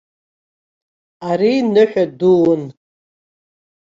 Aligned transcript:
Ари 1.29 1.53
ныҳәа 1.73 2.05
дуун. 2.17 2.63